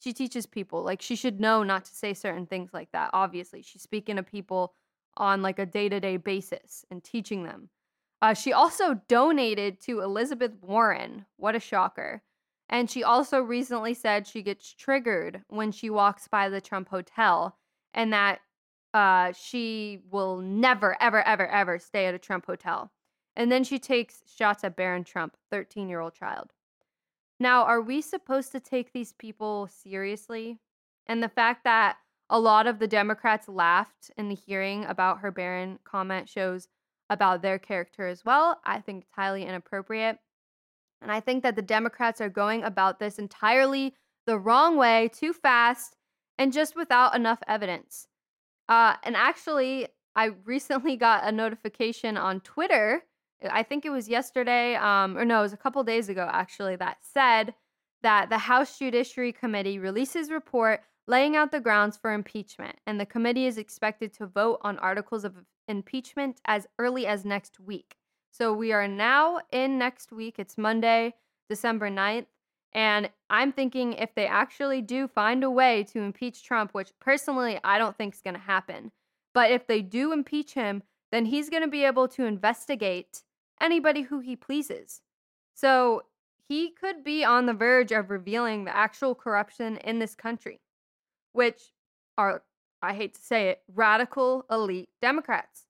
she 0.00 0.12
teaches 0.12 0.46
people. 0.46 0.82
Like 0.82 1.00
she 1.00 1.14
should 1.14 1.40
know 1.40 1.62
not 1.62 1.84
to 1.84 1.94
say 1.94 2.14
certain 2.14 2.46
things 2.46 2.70
like 2.72 2.90
that. 2.92 3.10
Obviously, 3.12 3.62
she's 3.62 3.82
speaking 3.82 4.16
to 4.16 4.22
people 4.22 4.74
on 5.16 5.42
like 5.42 5.58
a 5.58 5.66
day 5.66 5.88
to 5.88 6.00
day 6.00 6.16
basis 6.16 6.84
and 6.90 7.04
teaching 7.04 7.44
them. 7.44 7.68
Uh, 8.22 8.34
she 8.34 8.52
also 8.52 9.00
donated 9.08 9.80
to 9.80 10.00
Elizabeth 10.00 10.52
Warren. 10.60 11.26
What 11.36 11.54
a 11.54 11.60
shocker! 11.60 12.22
And 12.68 12.90
she 12.90 13.02
also 13.02 13.40
recently 13.40 13.94
said 13.94 14.26
she 14.26 14.42
gets 14.42 14.72
triggered 14.72 15.42
when 15.48 15.72
she 15.72 15.90
walks 15.90 16.28
by 16.28 16.48
the 16.48 16.60
Trump 16.60 16.88
Hotel, 16.88 17.56
and 17.94 18.12
that 18.12 18.40
uh, 18.94 19.32
she 19.32 20.00
will 20.10 20.38
never, 20.38 20.96
ever, 21.00 21.22
ever, 21.26 21.46
ever 21.46 21.78
stay 21.78 22.06
at 22.06 22.14
a 22.14 22.18
Trump 22.18 22.46
hotel. 22.46 22.90
And 23.36 23.50
then 23.50 23.64
she 23.64 23.78
takes 23.78 24.22
shots 24.36 24.64
at 24.64 24.76
Barron 24.76 25.04
Trump, 25.04 25.36
13 25.50 25.88
year 25.88 26.00
old 26.00 26.14
child. 26.14 26.52
Now, 27.40 27.64
are 27.64 27.80
we 27.80 28.02
supposed 28.02 28.52
to 28.52 28.60
take 28.60 28.92
these 28.92 29.14
people 29.14 29.66
seriously? 29.66 30.58
And 31.06 31.22
the 31.22 31.28
fact 31.28 31.64
that 31.64 31.96
a 32.28 32.38
lot 32.38 32.66
of 32.66 32.78
the 32.78 32.86
Democrats 32.86 33.48
laughed 33.48 34.10
in 34.16 34.28
the 34.28 34.34
hearing 34.34 34.84
about 34.84 35.20
her 35.20 35.32
Barron 35.32 35.78
comment 35.84 36.28
shows 36.28 36.68
about 37.08 37.42
their 37.42 37.58
character 37.58 38.06
as 38.06 38.24
well. 38.24 38.60
I 38.64 38.80
think 38.80 39.02
it's 39.02 39.12
highly 39.16 39.44
inappropriate. 39.44 40.18
And 41.02 41.10
I 41.10 41.20
think 41.20 41.42
that 41.42 41.56
the 41.56 41.62
Democrats 41.62 42.20
are 42.20 42.28
going 42.28 42.62
about 42.62 43.00
this 43.00 43.18
entirely 43.18 43.94
the 44.26 44.38
wrong 44.38 44.76
way, 44.76 45.10
too 45.12 45.32
fast, 45.32 45.96
and 46.38 46.52
just 46.52 46.76
without 46.76 47.16
enough 47.16 47.40
evidence. 47.48 48.06
Uh, 48.68 48.94
and 49.02 49.16
actually, 49.16 49.88
I 50.14 50.26
recently 50.44 50.96
got 51.08 51.26
a 51.26 51.32
notification 51.32 52.16
on 52.16 52.40
Twitter. 52.40 53.02
I 53.48 53.62
think 53.62 53.84
it 53.84 53.90
was 53.90 54.08
yesterday, 54.08 54.74
um, 54.76 55.16
or 55.16 55.24
no, 55.24 55.40
it 55.40 55.42
was 55.42 55.52
a 55.52 55.58
couple 55.58 55.82
days 55.84 56.08
ago 56.08 56.28
actually, 56.30 56.76
that 56.76 56.98
said 57.00 57.54
that 58.02 58.28
the 58.30 58.38
House 58.38 58.78
Judiciary 58.78 59.32
Committee 59.32 59.78
releases 59.78 60.30
report 60.30 60.80
laying 61.06 61.36
out 61.36 61.50
the 61.50 61.60
grounds 61.60 61.96
for 61.96 62.12
impeachment, 62.12 62.76
and 62.86 63.00
the 63.00 63.06
committee 63.06 63.46
is 63.46 63.58
expected 63.58 64.12
to 64.14 64.26
vote 64.26 64.60
on 64.62 64.78
articles 64.78 65.24
of 65.24 65.34
impeachment 65.68 66.40
as 66.44 66.66
early 66.78 67.06
as 67.06 67.24
next 67.24 67.58
week. 67.58 67.96
So 68.30 68.52
we 68.52 68.72
are 68.72 68.86
now 68.86 69.40
in 69.50 69.78
next 69.78 70.12
week. 70.12 70.38
It's 70.38 70.56
Monday, 70.56 71.14
December 71.48 71.90
9th. 71.90 72.26
And 72.72 73.10
I'm 73.28 73.52
thinking 73.52 73.94
if 73.94 74.14
they 74.14 74.26
actually 74.26 74.80
do 74.80 75.08
find 75.08 75.42
a 75.42 75.50
way 75.50 75.82
to 75.92 76.00
impeach 76.00 76.44
Trump, 76.44 76.72
which 76.72 76.92
personally 77.00 77.58
I 77.64 77.78
don't 77.78 77.96
think 77.96 78.14
is 78.14 78.22
going 78.22 78.34
to 78.34 78.40
happen, 78.40 78.92
but 79.34 79.50
if 79.50 79.66
they 79.66 79.82
do 79.82 80.12
impeach 80.12 80.54
him, 80.54 80.84
then 81.10 81.26
he's 81.26 81.50
going 81.50 81.62
to 81.62 81.68
be 81.68 81.84
able 81.84 82.06
to 82.08 82.24
investigate 82.24 83.22
anybody 83.60 84.02
who 84.02 84.20
he 84.20 84.36
pleases. 84.36 85.00
So 85.54 86.04
he 86.48 86.70
could 86.70 87.04
be 87.04 87.24
on 87.24 87.46
the 87.46 87.54
verge 87.54 87.92
of 87.92 88.10
revealing 88.10 88.64
the 88.64 88.76
actual 88.76 89.14
corruption 89.14 89.76
in 89.78 89.98
this 89.98 90.14
country, 90.14 90.60
which 91.32 91.72
are, 92.18 92.42
I 92.82 92.94
hate 92.94 93.14
to 93.14 93.20
say 93.20 93.50
it, 93.50 93.62
radical 93.72 94.44
elite 94.50 94.88
Democrats. 95.00 95.66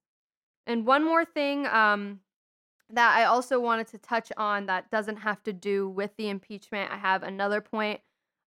And 0.65 0.85
one 0.85 1.03
more 1.03 1.25
thing 1.25 1.67
um, 1.67 2.19
that 2.89 3.15
I 3.15 3.25
also 3.25 3.59
wanted 3.59 3.87
to 3.87 3.97
touch 3.97 4.31
on 4.37 4.65
that 4.67 4.89
doesn't 4.91 5.17
have 5.17 5.43
to 5.43 5.53
do 5.53 5.89
with 5.89 6.11
the 6.17 6.29
impeachment. 6.29 6.91
I 6.91 6.97
have 6.97 7.23
another 7.23 7.61
point 7.61 7.99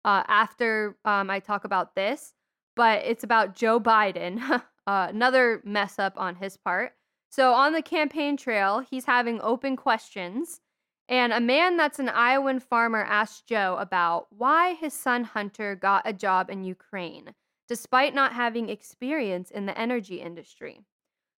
uh, 0.05 0.23
after 0.27 0.97
um, 1.05 1.31
I 1.31 1.41
talk 1.41 1.65
about 1.65 1.95
this, 1.95 2.35
but 2.77 3.05
it's 3.05 3.25
about 3.25 3.55
Joe 3.55 3.81
Biden. 3.81 4.41
uh, 4.87 5.07
another 5.09 5.63
mess 5.65 5.99
up 5.99 6.15
on 6.17 6.35
his 6.35 6.57
part. 6.57 6.93
So, 7.35 7.53
on 7.53 7.73
the 7.73 7.83
campaign 7.83 8.37
trail, 8.37 8.79
he's 8.89 9.07
having 9.07 9.41
open 9.41 9.75
questions. 9.75 10.61
And 11.09 11.33
a 11.33 11.41
man 11.41 11.77
that's 11.77 11.99
an 11.99 12.09
Iowan 12.09 12.61
farmer 12.61 13.03
asked 13.03 13.49
Joe 13.49 13.77
about 13.81 14.29
why 14.31 14.75
his 14.75 14.95
son 14.95 15.25
Hunter 15.25 15.75
got 15.75 16.09
a 16.09 16.13
job 16.13 16.49
in 16.49 16.63
Ukraine, 16.63 17.35
despite 17.67 18.15
not 18.15 18.35
having 18.35 18.69
experience 18.69 19.51
in 19.51 19.67
the 19.67 19.77
energy 19.77 20.21
industry. 20.21 20.83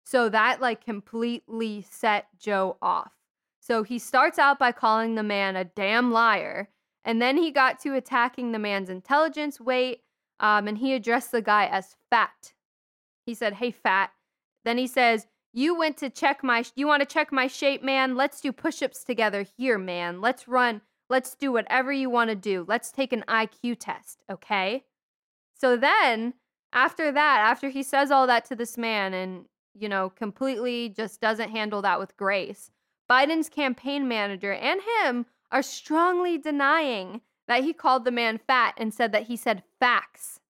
So 0.05 0.29
that 0.29 0.61
like 0.61 0.85
completely 0.85 1.87
set 1.91 2.26
Joe 2.38 2.76
off. 2.83 3.15
So 3.61 3.83
he 3.83 3.99
starts 3.99 4.38
out 4.38 4.59
by 4.59 4.73
calling 4.73 5.15
the 5.15 5.23
man 5.23 5.57
a 5.57 5.65
damn 5.65 6.12
liar, 6.12 6.69
and 7.07 7.23
then 7.23 7.38
he 7.38 7.50
got 7.50 7.81
to 7.81 7.95
attacking 7.95 8.53
the 8.53 8.59
man's 8.59 8.91
intelligence, 8.91 9.62
weight, 9.62 10.03
um, 10.41 10.69
and 10.69 10.76
he 10.76 10.93
addressed 10.93 11.33
the 11.33 11.41
guy 11.41 11.65
as 11.65 11.97
fat. 12.11 12.53
He 13.25 13.33
said, 13.33 13.55
"Hey, 13.55 13.71
fat." 13.71 14.11
Then 14.67 14.76
he 14.76 14.88
says, 14.88 15.29
"You 15.57 15.75
went 15.75 15.97
to 15.97 16.11
check 16.11 16.45
my. 16.45 16.65
You 16.75 16.87
want 16.87 17.01
to 17.01 17.07
check 17.07 17.33
my 17.33 17.47
shape, 17.47 17.83
man? 17.83 18.15
Let's 18.15 18.43
do 18.43 18.53
push-ups 18.53 19.03
together 19.03 19.47
here, 19.57 19.79
man. 19.79 20.21
Let's 20.21 20.47
run. 20.47 20.83
Let's 21.09 21.35
do 21.35 21.51
whatever 21.51 21.91
you 21.91 22.11
want 22.11 22.29
to 22.29 22.37
do. 22.37 22.67
Let's 22.69 22.93
take 22.93 23.13
an 23.13 23.25
IQ 23.27 23.79
test, 23.81 24.23
okay?" 24.31 24.85
So 25.55 25.75
then, 25.75 26.35
after 26.75 27.11
that, 27.11 27.41
after 27.41 27.71
he 27.71 27.83
says 27.83 28.11
all 28.11 28.27
that 28.27 28.45
to 28.45 28.55
this 28.55 28.77
man, 28.77 29.15
and 29.15 29.47
you 29.75 29.89
know, 29.89 30.11
completely 30.11 30.91
just 30.91 31.23
doesn't 31.23 31.51
handle 31.51 31.81
that 31.83 31.99
with 31.99 32.19
grace. 32.19 32.71
Biden's 33.09 33.49
campaign 33.49 34.07
manager 34.07 34.53
and 34.53 34.81
him 35.03 35.25
are 35.51 35.63
strongly 35.63 36.37
denying 36.37 37.23
that 37.49 37.65
he 37.65 37.73
called 37.73 38.05
the 38.05 38.11
man 38.11 38.37
fat 38.37 38.75
and 38.77 38.93
said 38.93 39.13
that 39.13 39.29
he 39.29 39.37
said 39.37 39.63
facts. 39.81 40.41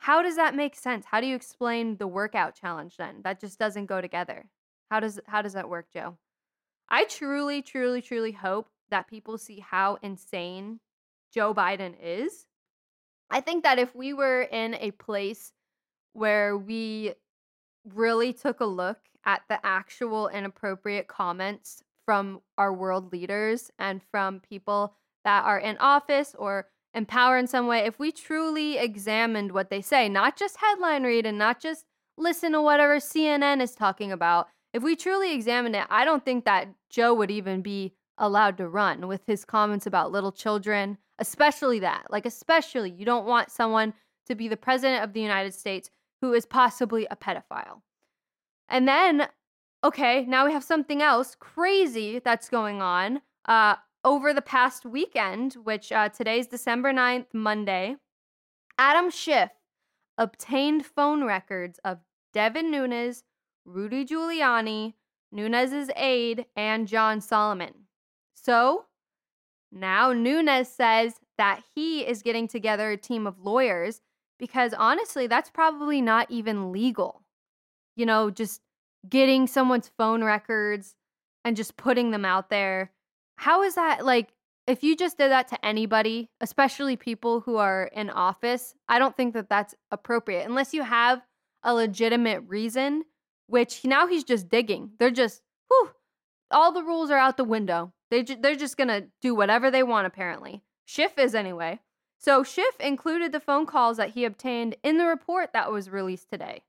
How 0.00 0.22
does 0.22 0.36
that 0.36 0.54
make 0.54 0.76
sense? 0.76 1.04
How 1.04 1.20
do 1.20 1.26
you 1.26 1.36
explain 1.36 1.98
the 1.98 2.06
workout 2.06 2.54
challenge 2.54 2.96
then? 2.96 3.20
That 3.22 3.38
just 3.38 3.58
doesn't 3.58 3.84
go 3.84 4.00
together. 4.00 4.46
How 4.90 4.98
does 4.98 5.20
how 5.26 5.42
does 5.42 5.52
that 5.52 5.68
work, 5.68 5.86
Joe? 5.92 6.16
I 6.88 7.04
truly 7.04 7.60
truly 7.60 8.00
truly 8.00 8.32
hope 8.32 8.68
that 8.90 9.08
people 9.08 9.36
see 9.36 9.60
how 9.60 9.98
insane 10.02 10.80
Joe 11.32 11.54
Biden 11.54 11.94
is. 12.02 12.46
I 13.30 13.40
think 13.42 13.62
that 13.62 13.78
if 13.78 13.94
we 13.94 14.14
were 14.14 14.42
in 14.42 14.74
a 14.74 14.90
place 14.92 15.52
where 16.14 16.56
we 16.56 17.12
really 17.94 18.32
took 18.32 18.60
a 18.60 18.66
look 18.66 18.98
at 19.26 19.42
the 19.50 19.64
actual 19.64 20.28
inappropriate 20.28 21.08
comments 21.08 21.82
from 22.06 22.40
our 22.56 22.72
world 22.72 23.12
leaders 23.12 23.70
and 23.78 24.00
from 24.10 24.40
people 24.40 24.94
that 25.24 25.44
are 25.44 25.58
in 25.58 25.76
office 25.78 26.34
or 26.38 26.66
in 26.94 27.06
power 27.06 27.38
in 27.38 27.46
some 27.46 27.66
way, 27.66 27.80
if 27.80 27.98
we 27.98 28.12
truly 28.12 28.78
examined 28.78 29.52
what 29.52 29.70
they 29.70 29.80
say, 29.80 30.08
not 30.08 30.36
just 30.36 30.56
headline 30.56 31.04
read 31.04 31.26
and 31.26 31.38
not 31.38 31.60
just 31.60 31.84
listen 32.16 32.52
to 32.52 32.62
whatever 32.62 32.96
CNN 32.96 33.62
is 33.62 33.74
talking 33.74 34.12
about, 34.12 34.48
if 34.72 34.82
we 34.82 34.96
truly 34.96 35.34
examined 35.34 35.76
it, 35.76 35.86
I 35.90 36.04
don't 36.04 36.24
think 36.24 36.44
that 36.44 36.68
Joe 36.90 37.14
would 37.14 37.30
even 37.30 37.62
be 37.62 37.94
allowed 38.18 38.56
to 38.58 38.68
run 38.68 39.08
with 39.08 39.22
his 39.26 39.44
comments 39.44 39.86
about 39.86 40.12
little 40.12 40.32
children, 40.32 40.98
especially 41.18 41.80
that. 41.80 42.06
Like, 42.10 42.26
especially, 42.26 42.90
you 42.90 43.04
don't 43.04 43.26
want 43.26 43.50
someone 43.50 43.94
to 44.26 44.34
be 44.34 44.48
the 44.48 44.56
president 44.56 45.02
of 45.02 45.12
the 45.12 45.20
United 45.20 45.54
States 45.54 45.90
who 46.20 46.32
is 46.34 46.46
possibly 46.46 47.06
a 47.10 47.16
pedophile. 47.16 47.80
And 48.68 48.86
then, 48.86 49.28
okay, 49.82 50.24
now 50.26 50.46
we 50.46 50.52
have 50.52 50.62
something 50.62 51.02
else 51.02 51.34
crazy 51.38 52.20
that's 52.20 52.48
going 52.48 52.82
on. 52.82 53.22
Uh, 53.46 53.76
over 54.04 54.32
the 54.32 54.42
past 54.42 54.84
weekend, 54.84 55.54
which 55.54 55.92
uh, 55.92 56.08
today's 56.08 56.46
December 56.46 56.92
9th, 56.92 57.26
Monday, 57.32 57.96
Adam 58.78 59.10
Schiff 59.10 59.50
obtained 60.16 60.86
phone 60.86 61.24
records 61.24 61.78
of 61.84 61.98
Devin 62.32 62.70
Nunes, 62.70 63.24
Rudy 63.64 64.04
Giuliani, 64.04 64.94
Nunes's 65.32 65.90
aide, 65.96 66.46
and 66.56 66.88
John 66.88 67.20
Solomon. 67.20 67.74
So 68.34 68.86
now 69.72 70.12
Nunes 70.12 70.68
says 70.68 71.20
that 71.38 71.62
he 71.74 72.00
is 72.00 72.22
getting 72.22 72.48
together 72.48 72.90
a 72.90 72.96
team 72.96 73.26
of 73.26 73.40
lawyers 73.40 74.00
because 74.38 74.72
honestly, 74.72 75.26
that's 75.26 75.50
probably 75.50 76.00
not 76.00 76.30
even 76.30 76.72
legal. 76.72 77.22
You 77.96 78.06
know, 78.06 78.30
just 78.30 78.62
getting 79.08 79.46
someone's 79.46 79.90
phone 79.98 80.24
records 80.24 80.94
and 81.44 81.56
just 81.56 81.76
putting 81.76 82.10
them 82.10 82.24
out 82.24 82.50
there. 82.50 82.90
How 83.40 83.62
is 83.62 83.74
that 83.76 84.04
like 84.04 84.34
if 84.66 84.84
you 84.84 84.94
just 84.94 85.16
did 85.16 85.30
that 85.30 85.48
to 85.48 85.64
anybody, 85.64 86.28
especially 86.42 86.94
people 86.94 87.40
who 87.40 87.56
are 87.56 87.84
in 87.94 88.10
office, 88.10 88.74
I 88.86 88.98
don't 88.98 89.16
think 89.16 89.32
that 89.32 89.48
that's 89.48 89.74
appropriate 89.90 90.46
unless 90.46 90.74
you 90.74 90.82
have 90.82 91.22
a 91.62 91.72
legitimate 91.72 92.42
reason, 92.46 93.04
which 93.46 93.82
now 93.82 94.06
he's 94.06 94.24
just 94.24 94.50
digging. 94.50 94.90
They're 94.98 95.10
just, 95.10 95.40
whew, 95.68 95.90
all 96.50 96.70
the 96.70 96.82
rules 96.82 97.10
are 97.10 97.16
out 97.16 97.38
the 97.38 97.44
window. 97.44 97.94
They 98.10 98.24
ju- 98.24 98.36
they're 98.38 98.56
just 98.56 98.76
going 98.76 98.88
to 98.88 99.06
do 99.22 99.34
whatever 99.34 99.70
they 99.70 99.82
want, 99.82 100.06
apparently. 100.06 100.62
Schiff 100.84 101.18
is 101.18 101.34
anyway. 101.34 101.80
So 102.18 102.44
Schiff 102.44 102.78
included 102.78 103.32
the 103.32 103.40
phone 103.40 103.64
calls 103.64 103.96
that 103.96 104.10
he 104.10 104.26
obtained 104.26 104.76
in 104.82 104.98
the 104.98 105.06
report 105.06 105.54
that 105.54 105.72
was 105.72 105.88
released 105.88 106.28
today, 106.28 106.62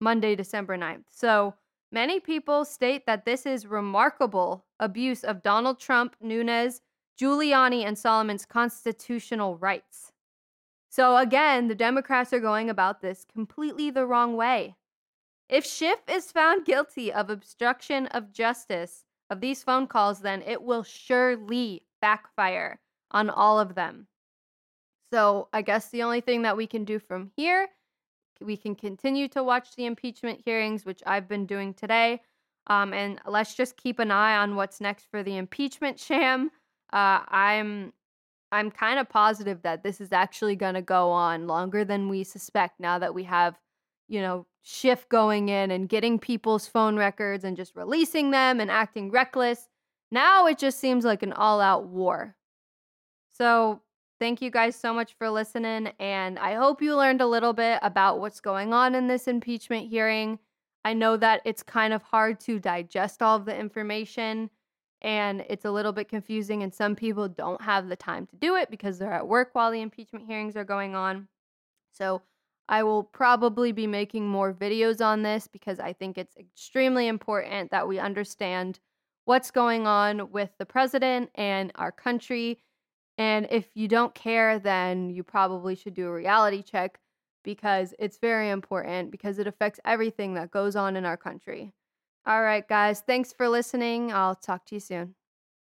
Monday, 0.00 0.34
December 0.34 0.76
9th. 0.76 1.04
So 1.10 1.54
many 1.90 2.20
people 2.20 2.64
state 2.64 3.06
that 3.06 3.24
this 3.24 3.46
is 3.46 3.66
remarkable 3.66 4.64
abuse 4.78 5.24
of 5.24 5.42
Donald 5.42 5.80
Trump, 5.80 6.16
Nunes, 6.20 6.80
Giuliani, 7.20 7.84
and 7.84 7.98
Solomon's 7.98 8.46
constitutional 8.46 9.56
rights. 9.56 10.12
So 10.90 11.16
again, 11.16 11.68
the 11.68 11.74
Democrats 11.74 12.32
are 12.32 12.40
going 12.40 12.70
about 12.70 13.00
this 13.00 13.24
completely 13.30 13.90
the 13.90 14.06
wrong 14.06 14.36
way. 14.36 14.76
If 15.48 15.64
Schiff 15.64 16.00
is 16.08 16.32
found 16.32 16.64
guilty 16.66 17.12
of 17.12 17.30
obstruction 17.30 18.06
of 18.08 18.32
justice 18.32 19.04
of 19.30 19.40
these 19.40 19.62
phone 19.62 19.86
calls, 19.86 20.20
then 20.20 20.42
it 20.42 20.62
will 20.62 20.82
surely 20.82 21.82
backfire 22.00 22.80
on 23.10 23.30
all 23.30 23.58
of 23.58 23.74
them. 23.74 24.06
So 25.12 25.48
I 25.52 25.62
guess 25.62 25.88
the 25.88 26.02
only 26.02 26.20
thing 26.20 26.42
that 26.42 26.56
we 26.56 26.66
can 26.66 26.84
do 26.84 26.98
from 26.98 27.30
here, 27.36 27.68
we 28.40 28.56
can 28.56 28.74
continue 28.74 29.28
to 29.28 29.42
watch 29.42 29.76
the 29.76 29.86
impeachment 29.86 30.40
hearings, 30.44 30.84
which 30.84 31.02
I've 31.06 31.28
been 31.28 31.46
doing 31.46 31.74
today. 31.74 32.22
Um, 32.68 32.92
and 32.92 33.20
let's 33.26 33.54
just 33.54 33.76
keep 33.76 33.98
an 33.98 34.10
eye 34.10 34.36
on 34.36 34.56
what's 34.56 34.80
next 34.80 35.06
for 35.10 35.22
the 35.22 35.36
impeachment 35.36 35.98
sham. 36.00 36.50
Uh, 36.92 37.20
I'm 37.28 37.92
I'm 38.50 38.70
kind 38.70 38.98
of 38.98 39.08
positive 39.08 39.62
that 39.62 39.82
this 39.82 40.00
is 40.00 40.10
actually 40.10 40.56
going 40.56 40.74
to 40.74 40.82
go 40.82 41.10
on 41.10 41.46
longer 41.46 41.84
than 41.84 42.08
we 42.08 42.24
suspect 42.24 42.80
now 42.80 42.98
that 42.98 43.14
we 43.14 43.24
have, 43.24 43.58
you 44.08 44.22
know, 44.22 44.46
Schiff 44.62 45.06
going 45.08 45.50
in 45.50 45.70
and 45.70 45.88
getting 45.88 46.18
people's 46.18 46.66
phone 46.66 46.96
records 46.96 47.44
and 47.44 47.56
just 47.56 47.76
releasing 47.76 48.30
them 48.30 48.60
and 48.60 48.70
acting 48.70 49.10
reckless. 49.10 49.68
Now 50.10 50.46
it 50.46 50.58
just 50.58 50.78
seems 50.78 51.04
like 51.04 51.22
an 51.22 51.32
all 51.34 51.60
out 51.60 51.86
war. 51.86 52.36
So, 53.36 53.82
thank 54.18 54.42
you 54.42 54.50
guys 54.50 54.76
so 54.76 54.92
much 54.92 55.14
for 55.14 55.30
listening. 55.30 55.92
And 55.98 56.38
I 56.38 56.54
hope 56.54 56.82
you 56.82 56.96
learned 56.96 57.20
a 57.20 57.26
little 57.26 57.52
bit 57.52 57.78
about 57.82 58.20
what's 58.20 58.40
going 58.40 58.72
on 58.72 58.94
in 58.94 59.08
this 59.08 59.28
impeachment 59.28 59.88
hearing. 59.88 60.38
I 60.84 60.94
know 60.94 61.16
that 61.16 61.42
it's 61.44 61.62
kind 61.62 61.92
of 61.92 62.02
hard 62.02 62.40
to 62.40 62.58
digest 62.58 63.22
all 63.22 63.36
of 63.36 63.44
the 63.44 63.56
information 63.56 64.50
and 65.00 65.44
it's 65.48 65.64
a 65.64 65.70
little 65.70 65.92
bit 65.92 66.08
confusing 66.08 66.62
and 66.62 66.74
some 66.74 66.96
people 66.96 67.28
don't 67.28 67.62
have 67.62 67.88
the 67.88 67.96
time 67.96 68.26
to 68.26 68.36
do 68.36 68.56
it 68.56 68.70
because 68.70 68.98
they're 68.98 69.12
at 69.12 69.28
work 69.28 69.50
while 69.52 69.70
the 69.70 69.80
impeachment 69.80 70.26
hearings 70.26 70.56
are 70.56 70.64
going 70.64 70.94
on. 70.94 71.28
So, 71.92 72.22
I 72.68 72.82
will 72.82 73.02
probably 73.02 73.72
be 73.72 73.86
making 73.86 74.28
more 74.28 74.52
videos 74.52 75.04
on 75.04 75.22
this 75.22 75.48
because 75.48 75.80
I 75.80 75.94
think 75.94 76.18
it's 76.18 76.36
extremely 76.36 77.08
important 77.08 77.70
that 77.70 77.88
we 77.88 77.98
understand 77.98 78.78
what's 79.24 79.50
going 79.50 79.86
on 79.86 80.30
with 80.32 80.50
the 80.58 80.66
president 80.66 81.30
and 81.34 81.72
our 81.76 81.92
country. 81.92 82.60
And 83.18 83.48
if 83.50 83.68
you 83.74 83.88
don't 83.88 84.14
care, 84.14 84.58
then 84.58 85.10
you 85.10 85.22
probably 85.24 85.74
should 85.74 85.94
do 85.94 86.08
a 86.08 86.12
reality 86.12 86.62
check 86.62 87.00
because 87.44 87.94
it's 87.98 88.18
very 88.18 88.50
important 88.50 89.10
because 89.10 89.38
it 89.38 89.46
affects 89.46 89.80
everything 89.84 90.34
that 90.34 90.50
goes 90.50 90.76
on 90.76 90.96
in 90.96 91.04
our 91.04 91.16
country. 91.16 91.72
All 92.26 92.42
right, 92.42 92.66
guys, 92.68 93.00
thanks 93.00 93.32
for 93.32 93.48
listening. 93.48 94.12
I'll 94.12 94.36
talk 94.36 94.66
to 94.66 94.76
you 94.76 94.80
soon. 94.80 95.14